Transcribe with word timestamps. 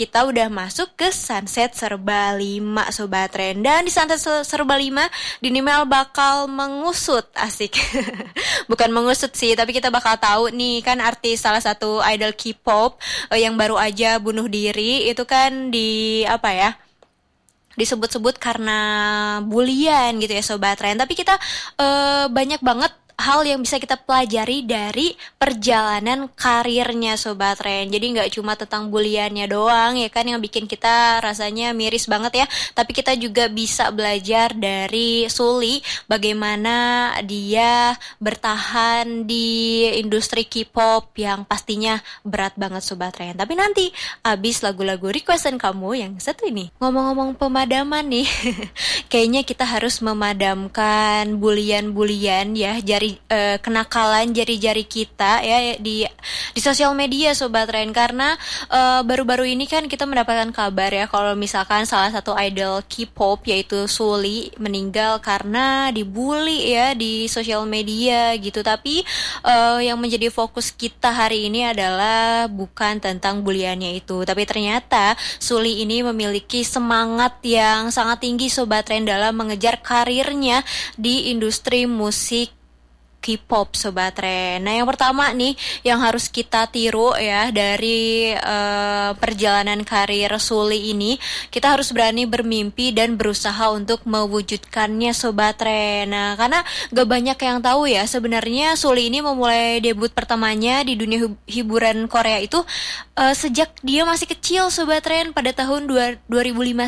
kita 0.00 0.24
udah 0.24 0.48
masuk 0.48 0.96
ke 0.96 1.12
Sunset 1.12 1.76
Serba 1.76 2.32
5 2.32 2.88
Sobat 2.88 3.28
Tren 3.28 3.60
Dan 3.60 3.84
di 3.84 3.92
Sunset 3.92 4.48
Serba 4.48 4.80
5 4.80 5.44
Dinimel 5.44 5.84
bakal 5.84 6.48
mengusut 6.48 7.28
Asik. 7.36 7.76
Bukan 8.72 8.96
mengusut 8.96 9.36
sih 9.36 9.52
Tapi 9.52 9.76
kita 9.76 9.92
bakal 9.92 10.16
tahu 10.16 10.48
nih 10.56 10.80
kan 10.80 11.04
artis 11.04 11.44
salah 11.44 11.60
satu 11.60 12.00
idol 12.08 12.32
K-pop 12.32 12.96
uh, 13.28 13.36
Yang 13.36 13.54
baru 13.60 13.76
aja 13.76 14.16
bunuh 14.16 14.48
diri. 14.48 15.04
Itu 15.12 15.28
kan 15.28 15.68
di 15.68 16.24
apa 16.24 16.48
ya 16.48 16.72
disebut-sebut 17.78 18.36
karena 18.36 18.78
bulian 19.46 20.20
gitu 20.20 20.36
ya 20.36 20.44
sobat 20.44 20.76
Ren 20.82 21.00
tapi 21.00 21.16
kita 21.16 21.38
uh, 21.80 22.28
banyak 22.28 22.60
banget 22.60 22.92
hal 23.20 23.44
yang 23.44 23.60
bisa 23.60 23.76
kita 23.76 24.00
pelajari 24.00 24.64
dari 24.64 25.12
perjalanan 25.36 26.32
karirnya 26.32 27.20
Sobat 27.20 27.60
Ren. 27.60 27.92
Jadi 27.92 28.16
nggak 28.16 28.30
cuma 28.40 28.56
tentang 28.56 28.88
buliannya 28.88 29.44
doang 29.44 30.00
ya 30.00 30.08
kan 30.08 30.24
yang 30.24 30.40
bikin 30.40 30.64
kita 30.64 31.20
rasanya 31.20 31.76
miris 31.76 32.08
banget 32.08 32.44
ya. 32.44 32.46
Tapi 32.72 32.96
kita 32.96 33.12
juga 33.20 33.52
bisa 33.52 33.92
belajar 33.92 34.56
dari 34.56 35.28
Suli 35.28 35.84
bagaimana 36.08 37.12
dia 37.28 37.92
bertahan 38.16 39.28
di 39.28 39.84
industri 40.00 40.48
K-pop 40.48 41.12
yang 41.20 41.44
pastinya 41.44 42.00
berat 42.24 42.56
banget 42.56 42.80
Sobat 42.80 43.20
Ren. 43.20 43.36
Tapi 43.36 43.52
nanti 43.52 43.92
abis 44.24 44.64
lagu-lagu 44.64 45.12
requestan 45.12 45.60
kamu 45.60 45.88
yang 46.00 46.12
satu 46.16 46.48
ini. 46.48 46.72
Ngomong-ngomong 46.80 47.36
pemadaman 47.36 48.08
nih, 48.08 48.28
kayaknya 49.12 49.44
kita 49.44 49.68
harus 49.68 50.00
memadamkan 50.00 51.36
bulian-bulian 51.36 52.56
ya 52.56 52.80
jari 52.80 53.09
uh, 53.30 53.56
kenakalan 53.62 54.34
jari-jari 54.34 54.84
kita 54.84 55.40
ya 55.46 55.78
di 55.78 56.04
di 56.50 56.60
sosial 56.60 56.98
media 56.98 57.30
sobat 57.32 57.70
Ren. 57.70 57.94
Karena 57.94 58.34
baru 59.06 59.20
baru-baru 59.20 59.52
ini 59.52 59.68
kan 59.68 59.84
kita 59.84 60.08
mendapatkan 60.08 60.48
kabar 60.48 60.88
ya 60.96 61.04
kalau 61.04 61.36
misalkan 61.36 61.84
salah 61.84 62.08
satu 62.08 62.32
idol 62.40 62.80
K-pop 62.88 63.44
yaitu 63.44 63.84
Suli 63.84 64.48
meninggal 64.56 65.20
karena 65.20 65.92
dibully 65.92 66.72
ya 66.72 66.96
di 66.96 67.28
sosial 67.28 67.68
media 67.68 68.32
gitu. 68.40 68.64
Tapi 68.64 69.04
uh, 69.44 69.76
yang 69.84 70.00
menjadi 70.00 70.32
fokus 70.32 70.72
kita 70.72 71.12
hari 71.12 71.52
ini 71.52 71.68
adalah 71.68 72.48
bukan 72.48 72.96
tentang 72.96 73.44
buliannya 73.44 74.00
itu. 74.00 74.24
Tapi 74.24 74.48
ternyata 74.48 75.12
Suli 75.36 75.84
ini 75.84 76.00
memiliki 76.00 76.64
semangat 76.64 77.36
yang 77.44 77.92
sangat 77.92 78.24
tinggi 78.24 78.48
sobat 78.48 78.88
Ren 78.88 79.04
dalam 79.04 79.36
mengejar 79.36 79.84
karirnya 79.84 80.64
di 80.96 81.28
industri 81.28 81.84
musik 81.84 82.59
K-pop 83.20 83.76
sobat 83.76 84.16
Ren. 84.16 84.64
Nah, 84.64 84.80
yang 84.80 84.88
pertama 84.88 85.28
nih 85.36 85.52
yang 85.84 86.00
harus 86.00 86.32
kita 86.32 86.64
tiru 86.72 87.12
ya 87.20 87.52
dari 87.52 88.32
uh, 88.32 89.12
perjalanan 89.20 89.84
karir 89.84 90.32
Suli 90.40 90.96
ini, 90.96 91.20
kita 91.52 91.76
harus 91.76 91.92
berani 91.92 92.24
bermimpi 92.24 92.96
dan 92.96 93.20
berusaha 93.20 93.68
untuk 93.76 94.02
mewujudkannya 94.08 95.12
sobat 95.12 95.60
Ren. 95.60 96.10
Nah, 96.10 96.34
karena 96.40 96.64
gak 96.90 97.08
banyak 97.08 97.38
yang 97.38 97.60
tahu 97.60 97.92
ya 97.92 98.08
sebenarnya 98.08 98.74
Suli 98.80 99.12
ini 99.12 99.20
memulai 99.20 99.84
debut 99.84 100.08
pertamanya 100.10 100.80
di 100.80 100.96
dunia 100.96 101.28
hiburan 101.44 102.08
Korea 102.08 102.40
itu 102.40 102.64
uh, 103.20 103.34
sejak 103.36 103.68
dia 103.84 104.08
masih 104.08 104.32
kecil 104.32 104.72
sobat 104.72 105.04
Ren 105.04 105.36
pada 105.36 105.52
tahun 105.52 105.84
2005 105.86 106.32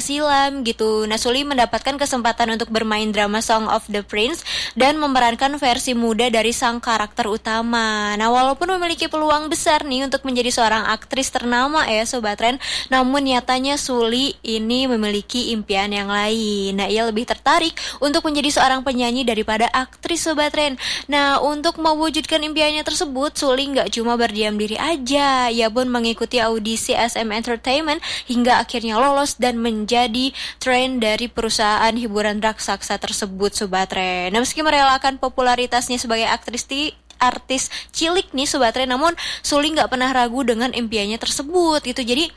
silam 0.01 0.65
gitu. 0.65 1.05
Nah, 1.05 1.21
Suli 1.21 1.45
mendapatkan 1.45 2.01
kesempatan 2.01 2.57
untuk 2.57 2.73
bermain 2.73 3.13
drama 3.13 3.45
Song 3.45 3.69
of 3.69 3.85
the 3.93 4.01
Prince 4.01 4.41
dan 4.73 4.97
memerankan 4.97 5.61
versi 5.61 5.93
muda 5.93 6.22
berbeda 6.23 6.39
dari 6.39 6.55
sang 6.55 6.79
karakter 6.79 7.27
utama. 7.27 8.15
Nah, 8.15 8.31
walaupun 8.31 8.71
memiliki 8.79 9.11
peluang 9.11 9.51
besar 9.51 9.83
nih 9.83 10.07
untuk 10.07 10.23
menjadi 10.23 10.55
seorang 10.55 10.87
aktris 10.95 11.35
ternama 11.35 11.83
ya 11.91 12.07
Sobat 12.07 12.39
Ren, 12.39 12.63
namun 12.95 13.27
nyatanya 13.27 13.75
Suli 13.75 14.39
ini 14.47 14.87
memiliki 14.87 15.51
impian 15.51 15.91
yang 15.91 16.07
lain. 16.07 16.79
Nah, 16.79 16.87
ia 16.87 17.03
lebih 17.03 17.27
tertarik 17.27 17.75
untuk 17.99 18.23
menjadi 18.23 18.55
seorang 18.55 18.87
penyanyi 18.87 19.27
daripada 19.27 19.67
aktris 19.75 20.23
Sobat 20.23 20.55
Ren. 20.55 20.79
Nah, 21.11 21.43
untuk 21.43 21.83
mewujudkan 21.83 22.39
impiannya 22.39 22.87
tersebut, 22.87 23.35
Suli 23.35 23.75
nggak 23.75 23.91
cuma 23.91 24.15
berdiam 24.15 24.55
diri 24.55 24.79
aja, 24.79 25.51
ia 25.51 25.67
pun 25.75 25.91
mengikuti 25.91 26.39
audisi 26.39 26.95
SM 26.95 27.35
Entertainment 27.35 27.99
hingga 28.31 28.63
akhirnya 28.63 28.95
lolos 28.95 29.43
dan 29.43 29.59
menjadi 29.59 30.31
tren 30.63 31.03
dari 31.03 31.27
perusahaan 31.27 31.91
hiburan 31.91 32.39
raksasa 32.39 32.95
tersebut 33.03 33.59
Sobat 33.59 33.91
Ren. 33.91 34.31
Nah, 34.31 34.39
meski 34.39 34.63
merelakan 34.63 35.19
popularitasnya 35.19 35.99
sebagai 35.99 36.12
sebagai 36.13 36.29
aktris 36.29 36.69
di 36.69 36.93
artis 37.17 37.73
cilik 37.89 38.37
nih 38.37 38.45
sobat 38.45 38.77
Ren 38.77 38.93
namun 38.93 39.17
Suli 39.41 39.73
nggak 39.73 39.89
pernah 39.89 40.13
ragu 40.13 40.45
dengan 40.45 40.69
impiannya 40.77 41.17
tersebut 41.17 41.81
gitu. 41.81 42.05
Jadi 42.05 42.29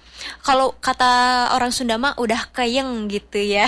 kalau 0.45 0.77
kata 0.77 1.49
orang 1.57 1.73
Sunda 1.73 1.97
mah 1.97 2.13
udah 2.21 2.53
kayeng 2.53 3.09
gitu 3.09 3.41
ya. 3.41 3.65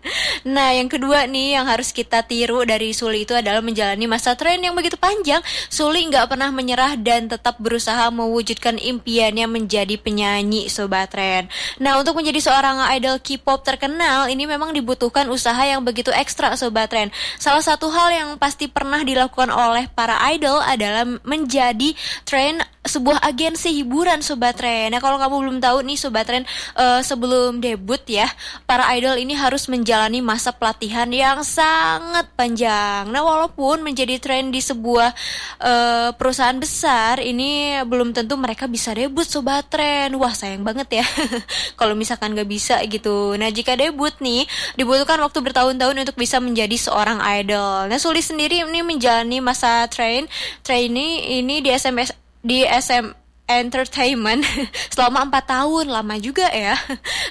nah, 0.54 0.76
yang 0.76 0.86
kedua 0.86 1.24
nih 1.24 1.56
yang 1.56 1.64
harus 1.64 1.90
kita 1.90 2.24
tiru 2.24 2.62
dari 2.68 2.92
Suli 2.92 3.24
itu 3.24 3.32
adalah 3.32 3.64
menjalani 3.64 4.04
masa 4.04 4.36
tren 4.36 4.60
yang 4.60 4.76
begitu 4.76 5.00
panjang. 5.00 5.40
Suli 5.72 6.04
nggak 6.08 6.28
pernah 6.28 6.52
menyerah 6.52 7.00
dan 7.00 7.32
tetap 7.32 7.56
berusaha 7.60 8.12
mewujudkan 8.12 8.76
impiannya 8.76 9.48
menjadi 9.48 9.96
penyanyi 9.96 10.68
sobat 10.68 11.12
tren. 11.12 11.48
Nah, 11.80 11.96
untuk 11.96 12.20
menjadi 12.20 12.44
seorang 12.44 12.80
idol 12.96 13.20
K-pop 13.24 13.64
terkenal 13.64 14.28
ini 14.28 14.44
memang 14.44 14.76
dibutuhkan 14.76 15.26
usaha 15.32 15.60
yang 15.64 15.80
begitu 15.80 16.12
ekstra 16.12 16.52
sobat 16.60 16.92
tren. 16.92 17.08
Salah 17.40 17.64
satu 17.64 17.88
hal 17.88 18.12
yang 18.12 18.28
pasti 18.36 18.68
pernah 18.68 19.00
dilakukan 19.00 19.48
oleh 19.48 19.88
para 19.92 20.20
idol 20.32 20.60
adalah 20.60 21.08
menjadi 21.24 21.96
tren 22.28 22.60
sebuah 22.88 23.20
agensi 23.20 23.70
hiburan 23.76 24.24
sobat 24.24 24.56
tren. 24.58 24.90
Nah, 24.90 24.98
kalau 24.98 25.20
kamu 25.20 25.36
belum 25.44 25.58
tahu 25.60 25.84
nih 25.84 25.98
sobat 26.00 26.24
tren 26.24 26.42
uh, 26.74 27.04
sebelum 27.04 27.60
debut 27.60 28.00
ya, 28.08 28.26
para 28.64 28.88
idol 28.96 29.20
ini 29.20 29.36
harus 29.36 29.68
menjalani 29.68 30.24
masa 30.24 30.50
pelatihan 30.50 31.06
yang 31.12 31.44
sangat 31.44 32.26
panjang. 32.34 33.06
Nah, 33.12 33.22
walaupun 33.22 33.84
menjadi 33.84 34.16
tren 34.18 34.50
di 34.50 34.58
sebuah 34.64 35.12
uh, 35.60 36.10
perusahaan 36.16 36.56
besar, 36.56 37.20
ini 37.20 37.78
belum 37.84 38.16
tentu 38.16 38.34
mereka 38.40 38.64
bisa 38.64 38.96
debut 38.96 39.28
sobat 39.28 39.68
tren. 39.68 40.16
Wah, 40.16 40.32
sayang 40.32 40.64
banget 40.64 41.04
ya. 41.04 41.06
Kalau 41.78 41.92
misalkan 41.92 42.32
gak 42.32 42.48
bisa 42.48 42.80
gitu. 42.88 43.36
Nah, 43.36 43.52
jika 43.52 43.76
debut 43.76 44.12
nih, 44.18 44.48
dibutuhkan 44.74 45.20
waktu 45.20 45.38
bertahun-tahun 45.44 45.96
untuk 46.08 46.16
bisa 46.16 46.40
menjadi 46.40 46.74
seorang 46.74 47.20
idol. 47.38 47.86
Nah, 47.86 48.00
Sulis 48.00 48.30
sendiri 48.32 48.64
ini 48.64 48.80
menjalani 48.80 49.44
masa 49.44 49.84
train, 49.90 50.24
trainee 50.64 51.42
ini 51.42 51.60
di 51.60 51.68
SMS 51.74 52.27
di 52.48 52.64
SM 52.64 53.27
entertainment 53.48 54.44
selama 54.94 55.24
empat 55.24 55.48
tahun 55.48 55.88
lama 55.88 56.20
juga 56.20 56.46
ya. 56.52 56.76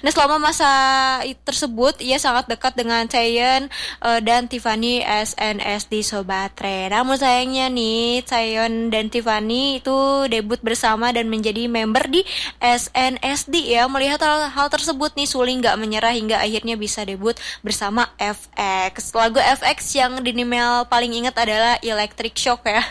Nah 0.02 0.10
selama 0.10 0.50
masa 0.50 0.70
tersebut 1.46 2.02
ia 2.02 2.18
sangat 2.18 2.50
dekat 2.50 2.74
dengan 2.74 3.06
Chaeyeon 3.06 3.70
uh, 4.02 4.20
dan 4.20 4.50
Tiffany 4.50 5.06
SNSD 5.06 6.02
Sobat 6.02 6.58
Re. 6.58 6.90
Namun 6.90 7.22
sayangnya 7.22 7.70
nih 7.70 8.26
Chaeyeon 8.26 8.90
dan 8.90 9.14
Tiffany 9.14 9.78
itu 9.78 10.26
debut 10.26 10.58
bersama 10.66 11.14
dan 11.14 11.30
menjadi 11.30 11.70
member 11.70 12.10
di 12.10 12.26
SNSD 12.58 13.78
ya. 13.78 13.86
Melihat 13.86 14.26
hal, 14.26 14.50
hal 14.50 14.68
tersebut 14.74 15.14
nih 15.14 15.30
Suli 15.30 15.54
nggak 15.62 15.78
menyerah 15.78 16.18
hingga 16.18 16.42
akhirnya 16.42 16.74
bisa 16.74 17.06
debut 17.06 17.38
bersama 17.62 18.10
FX. 18.18 19.14
Lagu 19.14 19.38
FX 19.38 19.78
yang 19.94 20.18
Dinimel 20.26 20.90
paling 20.90 21.14
ingat 21.14 21.38
adalah 21.38 21.78
Electric 21.86 22.34
Shock 22.34 22.66
ya. 22.66 22.82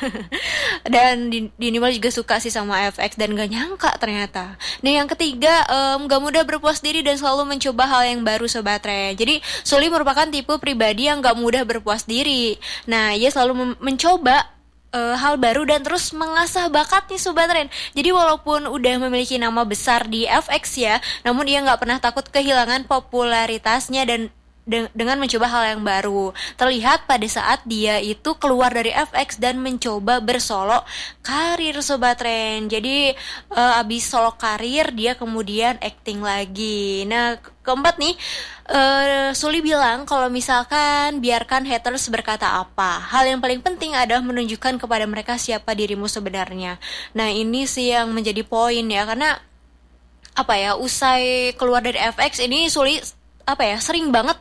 dan 0.94 1.26
Dinimel 1.58 1.91
juga 1.91 2.14
suka 2.14 2.38
sih 2.38 2.54
sama 2.54 2.87
FX 2.94 3.16
dan 3.16 3.34
gak 3.34 3.50
nyangka 3.50 3.91
ternyata. 3.99 4.54
Nah 4.84 4.93
yang 4.93 5.09
ketiga 5.10 5.65
um, 5.66 6.06
gak 6.06 6.21
mudah 6.22 6.43
berpuas 6.44 6.78
diri 6.84 7.00
dan 7.03 7.16
selalu 7.16 7.56
mencoba 7.56 7.84
hal 7.88 8.03
yang 8.06 8.21
baru 8.22 8.47
sobat 8.47 8.84
Re. 8.84 9.16
Jadi 9.16 9.41
Suli 9.65 9.88
merupakan 9.91 10.28
tipe 10.28 10.53
pribadi 10.60 11.09
yang 11.09 11.25
gak 11.25 11.37
mudah 11.37 11.65
berpuas 11.65 12.05
diri. 12.05 12.56
Nah 12.87 13.16
ia 13.16 13.32
selalu 13.32 13.76
mencoba 13.81 14.56
uh, 14.97 15.15
hal 15.19 15.37
baru 15.37 15.69
dan 15.69 15.84
terus 15.84 16.12
mengasah 16.16 16.72
bakat 16.72 17.09
nih 17.12 17.21
Sobat 17.21 17.53
Ren. 17.53 17.69
Jadi 17.93 18.10
walaupun 18.12 18.65
udah 18.69 18.94
memiliki 19.09 19.37
nama 19.37 19.65
besar 19.69 20.09
di 20.09 20.25
FX 20.25 20.65
ya, 20.81 20.97
namun 21.22 21.44
ia 21.44 21.60
nggak 21.60 21.81
pernah 21.81 21.99
takut 22.00 22.25
kehilangan 22.29 22.88
popularitasnya 22.88 24.08
dan 24.08 24.20
de 24.66 24.90
dengan 24.92 25.22
mencoba 25.22 25.46
hal 25.46 25.78
yang 25.78 25.82
baru. 25.86 26.34
Terlihat 26.58 27.06
pada 27.06 27.24
saat 27.30 27.62
dia 27.62 28.02
itu 28.02 28.34
keluar 28.36 28.74
dari 28.74 28.90
FX 28.90 29.38
dan 29.38 29.62
mencoba 29.62 30.18
bersolo 30.18 30.82
karir 31.22 31.78
sobat 31.86 32.18
Ren. 32.18 32.66
Jadi 32.66 33.14
uh, 33.54 33.80
abis 33.80 34.10
solo 34.10 34.34
karir 34.34 34.90
dia 34.90 35.14
kemudian 35.14 35.78
acting 35.78 36.18
lagi. 36.18 37.06
Nah 37.06 37.38
keempat 37.62 38.02
nih 38.02 38.18
uh, 38.74 39.30
Suli 39.38 39.62
bilang 39.62 40.02
kalau 40.02 40.26
misalkan 40.26 41.22
biarkan 41.22 41.62
haters 41.62 42.10
berkata 42.10 42.58
apa. 42.58 42.98
Hal 43.06 43.22
yang 43.30 43.38
paling 43.38 43.62
penting 43.62 43.94
adalah 43.94 44.26
menunjukkan 44.26 44.82
kepada 44.82 45.06
mereka 45.06 45.38
siapa 45.38 45.78
dirimu 45.78 46.10
sebenarnya. 46.10 46.82
Nah 47.14 47.30
ini 47.30 47.70
sih 47.70 47.94
yang 47.94 48.10
menjadi 48.10 48.42
poin 48.42 48.82
ya 48.82 49.06
karena 49.06 49.38
apa 50.36 50.52
ya 50.60 50.76
usai 50.76 51.56
keluar 51.56 51.80
dari 51.80 51.96
FX 51.96 52.44
ini 52.44 52.68
Suli 52.68 53.00
apa 53.46 53.62
ya 53.62 53.78
sering 53.78 54.10
banget 54.10 54.34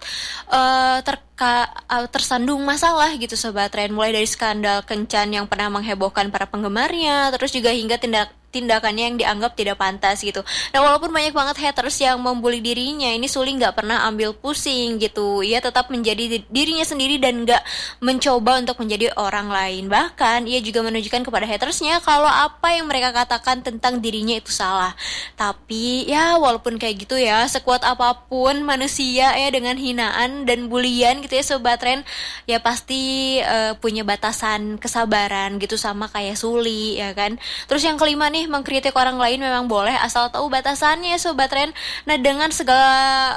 uh, 0.50 0.98
terka 1.06 1.70
uh, 1.86 2.10
tersandung 2.10 2.66
masalah 2.66 3.14
gitu 3.14 3.38
sobat 3.38 3.70
tren 3.70 3.94
mulai 3.94 4.10
dari 4.10 4.26
skandal 4.26 4.82
kencan 4.82 5.30
yang 5.30 5.46
pernah 5.46 5.70
menghebohkan 5.70 6.34
para 6.34 6.50
penggemarnya 6.50 7.30
terus 7.38 7.54
juga 7.54 7.70
hingga 7.70 8.02
tindak 8.02 8.34
tindakannya 8.56 9.12
yang 9.12 9.18
dianggap 9.20 9.60
tidak 9.60 9.76
pantas 9.76 10.24
gitu. 10.24 10.40
Nah 10.72 10.80
walaupun 10.80 11.12
banyak 11.12 11.36
banget 11.36 11.60
haters 11.60 12.00
yang 12.00 12.16
membuli 12.24 12.64
dirinya, 12.64 13.12
ini 13.12 13.28
Suli 13.28 13.52
nggak 13.60 13.76
pernah 13.76 14.08
ambil 14.08 14.32
pusing 14.32 14.96
gitu. 15.04 15.44
Ia 15.44 15.60
tetap 15.60 15.92
menjadi 15.92 16.40
dirinya 16.48 16.88
sendiri 16.88 17.20
dan 17.20 17.44
nggak 17.44 17.60
mencoba 18.00 18.64
untuk 18.64 18.80
menjadi 18.80 19.12
orang 19.20 19.52
lain. 19.52 19.92
Bahkan 19.92 20.48
ia 20.48 20.64
juga 20.64 20.80
menunjukkan 20.88 21.28
kepada 21.28 21.44
hatersnya 21.44 22.00
kalau 22.00 22.32
apa 22.32 22.80
yang 22.80 22.88
mereka 22.88 23.12
katakan 23.12 23.60
tentang 23.60 24.00
dirinya 24.00 24.40
itu 24.40 24.54
salah. 24.54 24.96
Tapi 25.36 26.08
ya 26.08 26.40
walaupun 26.40 26.80
kayak 26.80 27.04
gitu 27.04 27.20
ya, 27.20 27.44
sekuat 27.50 27.84
apa 27.84 28.26
pun 28.32 28.64
manusia 28.64 29.36
ya 29.36 29.50
dengan 29.52 29.76
hinaan 29.76 30.48
dan 30.48 30.72
bulian 30.72 31.20
gitu 31.26 31.36
ya 31.36 31.44
sobat 31.44 31.82
Ren, 31.84 32.08
ya 32.48 32.62
pasti 32.64 33.38
uh, 33.42 33.76
punya 33.82 34.06
batasan 34.06 34.78
kesabaran 34.80 35.58
gitu 35.60 35.76
sama 35.76 36.08
kayak 36.08 36.40
Suli 36.40 37.02
ya 37.02 37.12
kan. 37.12 37.42
Terus 37.66 37.84
yang 37.84 37.98
kelima 37.98 38.30
nih 38.30 38.45
mengkritik 38.46 38.94
orang 38.94 39.18
lain 39.18 39.42
memang 39.42 39.66
boleh 39.66 39.96
asal 39.98 40.30
tahu 40.30 40.48
batasannya 40.52 41.18
sobat 41.18 41.50
Ren. 41.50 41.72
Nah 42.06 42.18
dengan 42.20 42.50
segala 42.54 42.92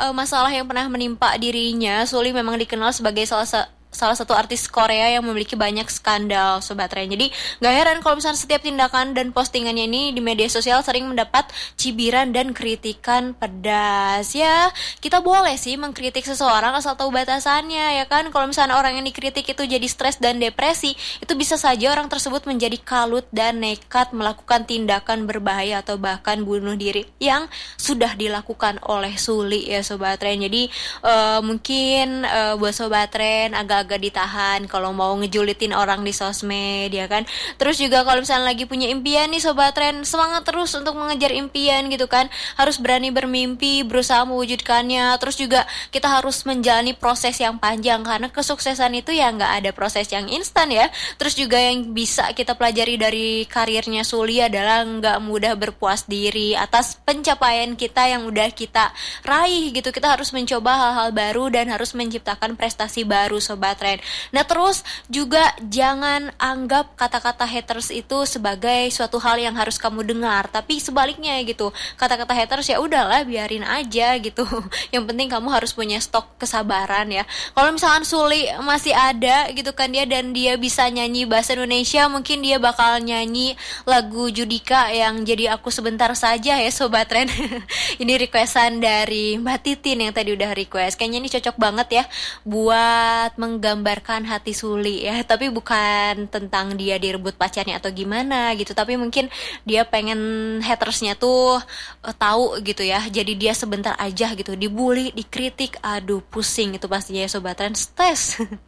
uh, 0.08 0.14
masalah 0.14 0.52
yang 0.52 0.66
pernah 0.68 0.86
menimpa 0.90 1.36
dirinya, 1.40 2.04
Suli 2.04 2.34
memang 2.34 2.60
dikenal 2.60 2.92
sebagai 2.92 3.24
salah 3.24 3.46
satu 3.46 3.77
salah 3.98 4.14
satu 4.14 4.30
artis 4.38 4.70
Korea 4.70 5.10
yang 5.10 5.26
memiliki 5.26 5.58
banyak 5.58 5.90
skandal 5.90 6.62
sobat 6.62 6.94
Ren. 6.94 7.10
Jadi 7.10 7.34
gak 7.58 7.74
heran 7.74 7.98
kalau 7.98 8.22
misalnya 8.22 8.38
setiap 8.38 8.62
tindakan 8.62 9.18
dan 9.18 9.34
postingannya 9.34 9.90
ini 9.90 10.14
di 10.14 10.22
media 10.22 10.46
sosial 10.46 10.86
sering 10.86 11.10
mendapat 11.10 11.50
cibiran 11.74 12.30
dan 12.30 12.54
kritikan 12.54 13.34
pedas. 13.34 14.38
Ya, 14.38 14.70
kita 15.02 15.18
boleh 15.18 15.58
sih 15.58 15.74
mengkritik 15.74 16.22
seseorang 16.22 16.78
asal 16.78 16.94
tahu 16.94 17.10
batasannya 17.10 17.98
ya 17.98 18.06
kan. 18.06 18.30
Kalau 18.30 18.46
misalnya 18.46 18.78
orang 18.78 19.02
yang 19.02 19.06
dikritik 19.10 19.50
itu 19.50 19.66
jadi 19.66 19.88
stres 19.90 20.22
dan 20.22 20.38
depresi, 20.38 20.94
itu 21.18 21.32
bisa 21.34 21.58
saja 21.58 21.90
orang 21.90 22.06
tersebut 22.06 22.46
menjadi 22.46 22.78
kalut 22.78 23.26
dan 23.34 23.58
nekat 23.58 24.14
melakukan 24.14 24.62
tindakan 24.62 25.26
berbahaya 25.26 25.82
atau 25.82 25.98
bahkan 25.98 26.46
bunuh 26.46 26.78
diri 26.78 27.02
yang 27.18 27.50
sudah 27.74 28.14
dilakukan 28.14 28.78
oleh 28.86 29.18
Suli 29.18 29.66
ya 29.66 29.82
sobat 29.82 30.22
Ren. 30.22 30.38
Jadi 30.38 30.70
uh, 31.02 31.40
mungkin 31.42 32.22
uh, 32.22 32.54
buat 32.60 32.76
sobat 32.76 33.10
Ren 33.16 33.56
agak 33.56 33.87
agak 33.88 34.04
ditahan 34.04 34.68
kalau 34.68 34.92
mau 34.92 35.16
ngejulitin 35.16 35.72
orang 35.72 36.04
di 36.04 36.12
sosmed 36.12 36.92
ya 36.92 37.08
kan? 37.08 37.24
Terus 37.56 37.80
juga 37.80 38.04
kalau 38.04 38.20
misalnya 38.20 38.52
lagi 38.52 38.68
punya 38.68 38.92
impian 38.92 39.32
nih 39.32 39.40
sobat 39.40 39.72
tren 39.72 40.04
semangat 40.04 40.44
terus 40.44 40.76
untuk 40.76 40.92
mengejar 40.92 41.32
impian 41.32 41.88
gitu 41.88 42.04
kan? 42.04 42.28
Harus 42.60 42.76
berani 42.76 43.08
bermimpi 43.08 43.80
berusaha 43.88 44.28
mewujudkannya. 44.28 45.16
Terus 45.16 45.36
juga 45.40 45.64
kita 45.88 46.20
harus 46.20 46.44
menjalani 46.44 46.92
proses 46.92 47.40
yang 47.40 47.56
panjang 47.56 48.04
karena 48.04 48.28
kesuksesan 48.28 48.92
itu 49.00 49.16
ya 49.16 49.32
nggak 49.32 49.64
ada 49.64 49.70
proses 49.72 50.04
yang 50.12 50.28
instan 50.28 50.68
ya. 50.68 50.92
Terus 51.16 51.32
juga 51.38 51.56
yang 51.56 51.96
bisa 51.96 52.28
kita 52.36 52.52
pelajari 52.52 53.00
dari 53.00 53.28
karirnya 53.48 54.04
Suli 54.04 54.44
adalah 54.44 54.84
nggak 54.84 55.18
mudah 55.24 55.56
berpuas 55.56 56.04
diri 56.04 56.52
atas 56.52 57.00
pencapaian 57.04 57.72
kita 57.72 58.04
yang 58.10 58.28
udah 58.28 58.52
kita 58.52 58.92
raih 59.24 59.72
gitu. 59.72 59.88
Kita 59.92 60.16
harus 60.16 60.32
mencoba 60.32 60.72
hal-hal 60.76 61.08
baru 61.12 61.52
dan 61.52 61.68
harus 61.70 61.92
menciptakan 61.92 62.56
prestasi 62.56 63.04
baru 63.04 63.36
sobat 63.38 63.67
tren. 63.74 63.98
Nah 64.32 64.44
terus 64.44 64.86
juga 65.10 65.42
jangan 65.64 66.30
anggap 66.38 66.94
kata-kata 66.94 67.44
haters 67.44 67.90
itu 67.90 68.24
sebagai 68.24 68.88
suatu 68.94 69.18
hal 69.18 69.40
yang 69.40 69.56
harus 69.56 69.76
kamu 69.76 70.04
dengar, 70.04 70.46
tapi 70.48 70.78
sebaliknya 70.78 71.40
gitu. 71.44 71.74
Kata-kata 71.96 72.32
haters 72.32 72.68
ya 72.70 72.78
udahlah 72.78 73.24
biarin 73.24 73.66
aja 73.66 74.16
gitu. 74.20 74.44
Yang 74.94 75.04
penting 75.12 75.28
kamu 75.28 75.48
harus 75.52 75.72
punya 75.74 75.98
stok 75.98 76.38
kesabaran 76.40 77.08
ya. 77.10 77.24
Kalau 77.52 77.70
misalkan 77.74 78.04
Suli 78.06 78.48
masih 78.62 78.94
ada 78.94 79.50
gitu 79.52 79.72
kan 79.74 79.90
dia 79.90 80.04
dan 80.04 80.32
dia 80.32 80.54
bisa 80.56 80.86
nyanyi 80.88 81.24
bahasa 81.24 81.56
Indonesia, 81.56 82.06
mungkin 82.06 82.40
dia 82.40 82.56
bakal 82.60 83.02
nyanyi 83.02 83.58
lagu 83.84 84.30
Judika 84.30 84.92
yang 84.92 85.24
jadi 85.26 85.56
aku 85.56 85.72
sebentar 85.72 86.10
saja 86.14 86.60
ya 86.60 86.70
sobat 86.70 87.10
tren. 87.10 87.26
ini 88.02 88.12
requestan 88.20 88.78
dari 88.78 89.40
Mbak 89.40 89.58
Titin 89.64 90.08
yang 90.08 90.14
tadi 90.14 90.32
udah 90.34 90.52
request. 90.54 91.00
Kayaknya 91.00 91.18
ini 91.18 91.28
cocok 91.32 91.56
banget 91.56 91.88
ya 91.90 92.04
buat 92.46 93.34
meng 93.40 93.57
menggambarkan 93.58 94.22
hati 94.30 94.54
Suli 94.54 95.02
ya. 95.02 95.18
Tapi 95.30 95.50
bukan 95.50 96.30
tentang 96.30 96.78
dia 96.78 96.96
direbut 96.96 97.34
pacarnya 97.34 97.82
atau 97.82 97.90
gimana 97.90 98.54
gitu. 98.54 98.72
Tapi 98.72 98.94
mungkin 98.94 99.26
dia 99.66 99.82
pengen 99.82 100.62
hatersnya 100.62 101.18
tuh 101.18 101.58
uh, 102.06 102.14
tahu 102.14 102.62
gitu 102.62 102.86
ya. 102.86 103.02
Jadi 103.10 103.34
dia 103.34 103.52
sebentar 103.52 103.98
aja 103.98 104.30
gitu 104.38 104.54
dibully 104.54 105.10
dikritik. 105.12 105.76
Aduh 105.82 106.22
pusing 106.22 106.78
itu 106.78 106.86
pastinya 106.86 107.26
ya 107.26 107.30
sobat 107.30 107.58
stres 107.74 108.38